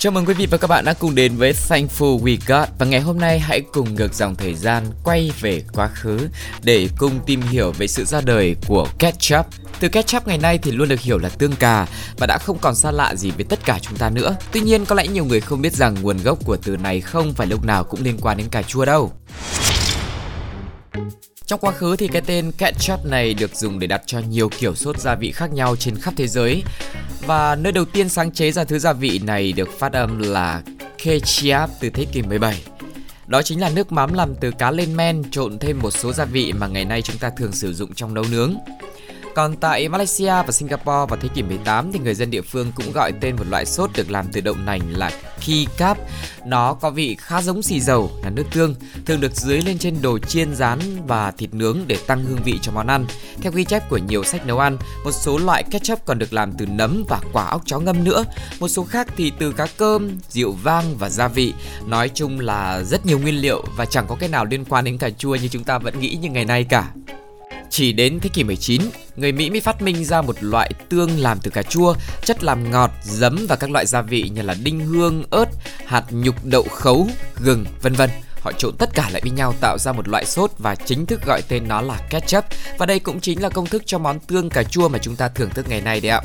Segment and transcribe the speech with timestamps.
[0.00, 2.86] Chào mừng quý vị và các bạn đã cùng đến với Thankful We Got và
[2.86, 6.28] ngày hôm nay hãy cùng ngược dòng thời gian quay về quá khứ
[6.62, 9.46] để cùng tìm hiểu về sự ra đời của ketchup.
[9.80, 11.86] Từ ketchup ngày nay thì luôn được hiểu là tương cà
[12.18, 14.36] và đã không còn xa lạ gì với tất cả chúng ta nữa.
[14.52, 17.34] Tuy nhiên, có lẽ nhiều người không biết rằng nguồn gốc của từ này không
[17.34, 19.12] phải lúc nào cũng liên quan đến cà chua đâu.
[21.46, 24.74] Trong quá khứ thì cái tên ketchup này được dùng để đặt cho nhiều kiểu
[24.74, 26.62] sốt gia vị khác nhau trên khắp thế giới.
[27.28, 30.62] Và nơi đầu tiên sáng chế ra thứ gia vị này được phát âm là
[31.04, 32.62] ketchup từ thế kỷ 17.
[33.26, 36.24] Đó chính là nước mắm làm từ cá lên men, trộn thêm một số gia
[36.24, 38.54] vị mà ngày nay chúng ta thường sử dụng trong nấu nướng.
[39.38, 42.92] Còn tại Malaysia và Singapore vào thế kỷ 18 thì người dân địa phương cũng
[42.92, 45.10] gọi tên một loại sốt được làm từ đậu nành là
[45.46, 45.98] kicap.
[46.46, 48.74] Nó có vị khá giống xì dầu là nước tương,
[49.06, 52.58] thường được dưới lên trên đồ chiên rán và thịt nướng để tăng hương vị
[52.62, 53.06] cho món ăn.
[53.40, 56.52] Theo ghi chép của nhiều sách nấu ăn, một số loại ketchup còn được làm
[56.52, 58.24] từ nấm và quả óc chó ngâm nữa.
[58.60, 61.52] Một số khác thì từ cá cơm, rượu vang và gia vị.
[61.86, 64.98] Nói chung là rất nhiều nguyên liệu và chẳng có cái nào liên quan đến
[64.98, 66.90] cà chua như chúng ta vẫn nghĩ như ngày nay cả.
[67.70, 68.82] Chỉ đến thế kỷ 19,
[69.16, 72.70] người Mỹ mới phát minh ra một loại tương làm từ cà chua, chất làm
[72.70, 75.48] ngọt, giấm và các loại gia vị như là đinh hương, ớt,
[75.86, 77.08] hạt nhục đậu khấu,
[77.40, 78.10] gừng, vân vân.
[78.40, 81.26] Họ trộn tất cả lại với nhau tạo ra một loại sốt và chính thức
[81.26, 82.44] gọi tên nó là ketchup.
[82.78, 85.28] Và đây cũng chính là công thức cho món tương cà chua mà chúng ta
[85.28, 86.20] thưởng thức ngày nay đấy ạ.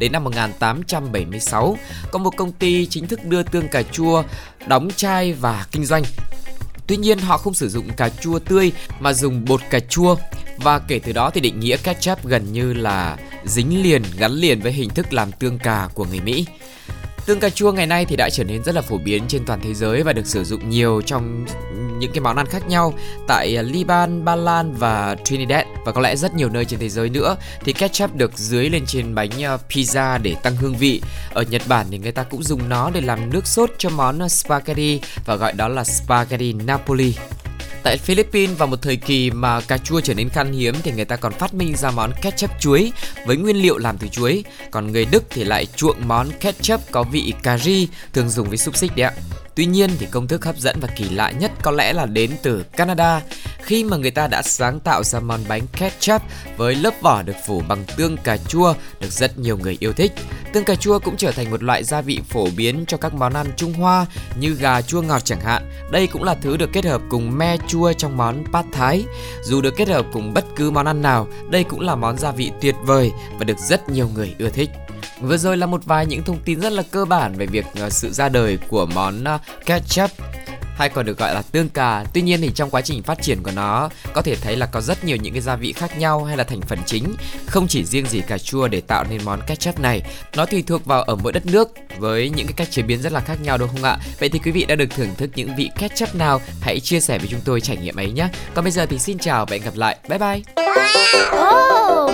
[0.00, 1.76] Đến năm 1876,
[2.10, 4.22] có một công ty chính thức đưa tương cà chua
[4.66, 6.02] đóng chai và kinh doanh.
[6.86, 10.16] Tuy nhiên họ không sử dụng cà chua tươi mà dùng bột cà chua
[10.56, 14.60] và kể từ đó thì định nghĩa ketchup gần như là dính liền gắn liền
[14.60, 16.46] với hình thức làm tương cà của người Mỹ.
[17.26, 19.60] Tương cà chua ngày nay thì đã trở nên rất là phổ biến trên toàn
[19.62, 21.46] thế giới và được sử dụng nhiều trong
[21.98, 22.94] những cái món ăn khác nhau
[23.28, 27.08] tại Liban, Ba Lan và Trinidad và có lẽ rất nhiều nơi trên thế giới
[27.08, 31.02] nữa thì ketchup được dưới lên trên bánh ờ, pizza để tăng hương vị.
[31.34, 34.18] Ở Nhật Bản thì người ta cũng dùng nó để làm nước sốt cho món
[34.18, 37.14] ờ, spaghetti và gọi đó là spaghetti Napoli.
[37.84, 41.04] Tại Philippines vào một thời kỳ mà cà chua trở nên khan hiếm thì người
[41.04, 42.92] ta còn phát minh ra món ketchup chuối
[43.26, 44.44] với nguyên liệu làm từ chuối.
[44.70, 48.58] Còn người Đức thì lại chuộng món ketchup có vị cà ri thường dùng với
[48.58, 49.12] xúc xích đấy ạ.
[49.54, 52.30] Tuy nhiên thì công thức hấp dẫn và kỳ lạ nhất có lẽ là đến
[52.42, 53.20] từ Canada
[53.62, 56.22] khi mà người ta đã sáng tạo ra món bánh ketchup
[56.56, 60.12] với lớp vỏ được phủ bằng tương cà chua được rất nhiều người yêu thích.
[60.52, 63.32] Tương cà chua cũng trở thành một loại gia vị phổ biến cho các món
[63.32, 64.06] ăn Trung Hoa
[64.38, 65.70] như gà chua ngọt chẳng hạn.
[65.90, 69.04] Đây cũng là thứ được kết hợp cùng me chua trong món pad thái.
[69.44, 72.32] Dù được kết hợp cùng bất cứ món ăn nào, đây cũng là món gia
[72.32, 74.70] vị tuyệt vời và được rất nhiều người ưa thích.
[75.20, 77.90] Vừa rồi là một vài những thông tin rất là cơ bản về việc ờ,
[77.90, 80.10] sự ra đời của món ờ, ketchup
[80.82, 82.04] hay còn được gọi là tương cà.
[82.12, 84.80] Tuy nhiên thì trong quá trình phát triển của nó có thể thấy là có
[84.80, 87.14] rất nhiều những cái gia vị khác nhau hay là thành phần chính,
[87.46, 90.02] không chỉ riêng gì cà chua để tạo nên món ketchup này.
[90.36, 93.12] Nó tùy thuộc vào ở mỗi đất nước với những cái cách chế biến rất
[93.12, 93.98] là khác nhau đúng không ạ?
[94.20, 96.40] Vậy thì quý vị đã được thưởng thức những vị ketchup nào?
[96.60, 98.28] Hãy chia sẻ với chúng tôi trải nghiệm ấy nhé.
[98.54, 99.96] Còn bây giờ thì xin chào và hẹn gặp lại.
[100.08, 100.40] Bye bye.
[101.30, 102.10] Oh,